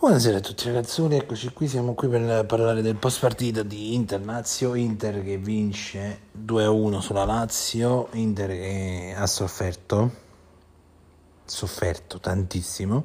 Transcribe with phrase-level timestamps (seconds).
[0.00, 4.74] Buonasera a tutti ragazzoni, eccoci qui, siamo qui per parlare del post partita di Inter-Lazio,
[4.74, 10.10] Inter che vince 2-1 sulla Lazio, Inter che ha sofferto,
[11.44, 13.04] sofferto tantissimo,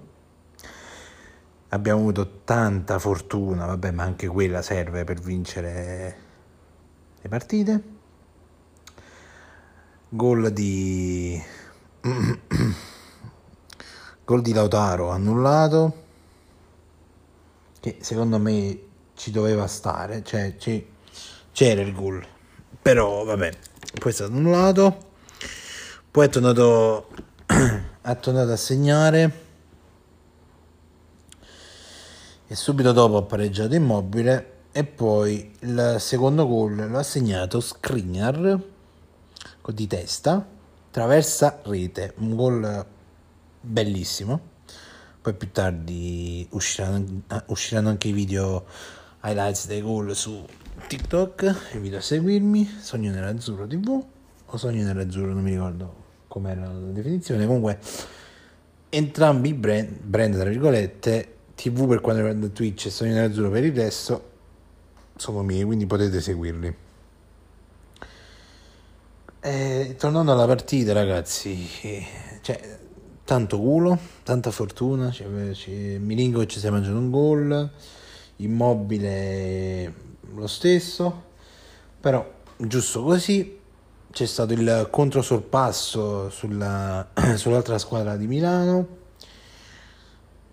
[1.68, 6.18] abbiamo avuto tanta fortuna, vabbè ma anche quella serve per vincere
[7.21, 7.84] le partite,
[10.07, 11.43] gol di...
[14.23, 16.04] gol di Lautaro annullato
[17.85, 18.80] che secondo me
[19.13, 20.84] ci doveva stare, cioè ci-
[21.52, 22.26] c'era il gol,
[22.82, 23.51] però vabbè,
[23.99, 24.98] poi è stato annullato,
[26.10, 27.10] poi è tornato,
[28.01, 29.43] è tornato a segnare
[32.48, 38.60] e subito dopo ha pareggiato Immobile e poi il secondo gol lo ha segnato Skriniar
[39.63, 40.43] di testa,
[40.90, 42.85] traversa rete, un gol
[43.62, 44.54] bellissimo.
[45.26, 48.63] Poi più tardi usciranno, usciranno anche i video
[49.23, 50.45] highlights dei gol su
[50.85, 51.70] TikTok.
[51.73, 52.77] Invito a seguirmi.
[52.79, 54.05] Sogno nell'azzurro TV
[54.45, 55.95] o Sogno nell'azzurro, non mi ricordo
[56.27, 57.48] com'era la definizione.
[57.48, 57.79] Comunque,
[58.90, 63.63] entrambi i brand, brand tra virgolette, TV per quanto riguarda Twitch e Sogno nell'azzurro per
[63.63, 64.29] il resto,
[65.16, 66.75] sono miei, quindi potete seguirli.
[69.39, 72.06] E, tornando alla partita, ragazzi, eh,
[72.41, 72.84] cioè,
[73.25, 75.12] tanto culo, tanta fortuna.
[75.12, 77.69] Cioè, cioè, Milinkovic si è mangiato un gol,
[78.38, 79.94] immobile
[80.34, 81.23] lo stesso,
[82.00, 82.25] però
[82.57, 83.59] giusto così.
[84.12, 88.88] C'è stato il controsorpasso sulla, sull'altra squadra di Milano,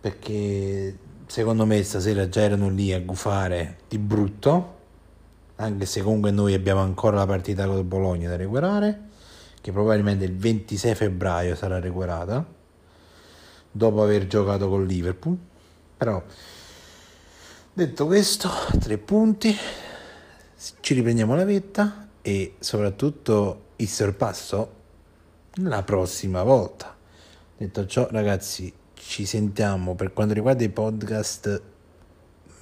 [0.00, 4.80] perché secondo me stasera già erano lì a gufare di brutto
[5.62, 9.00] anche se comunque noi abbiamo ancora la partita con Bologna da recuperare,
[9.60, 12.44] che probabilmente il 26 febbraio sarà recuperata,
[13.72, 15.36] dopo aver giocato con Liverpool.
[15.96, 16.22] Però,
[17.72, 19.56] detto questo, tre punti,
[20.80, 24.80] ci riprendiamo la vetta e soprattutto il sorpasso
[25.54, 26.96] la prossima volta.
[27.56, 31.62] Detto ciò, ragazzi, ci sentiamo per quanto riguarda i podcast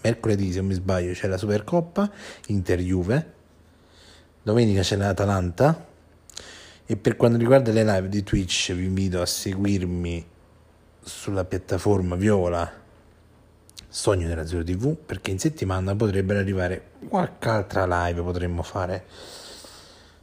[0.03, 2.11] mercoledì se non mi sbaglio c'è la Supercoppa
[2.47, 3.33] Inter-Juve
[4.43, 5.87] domenica c'è l'Atalanta
[6.87, 10.27] e per quanto riguarda le live di Twitch vi invito a seguirmi
[11.03, 12.71] sulla piattaforma Viola
[13.89, 19.05] Sogno della Zero TV perché in settimana potrebbero arrivare qualche altra live potremmo fare.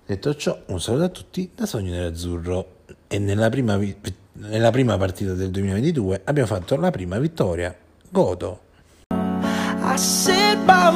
[0.05, 2.75] Detto ciò un saluto a tutti da Sogno dell'Azzurro.
[3.07, 3.95] E nella prima, vi-
[4.33, 7.75] nella prima partita del 2022 abbiamo fatto la prima vittoria
[8.09, 8.61] godo
[9.09, 10.91] I sit by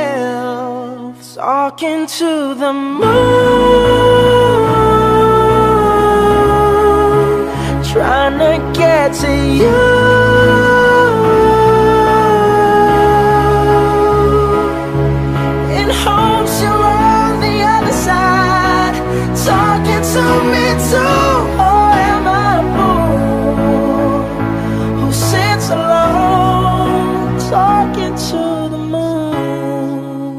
[0.00, 4.09] myself, talking to the moon,
[9.00, 9.89] to get to you.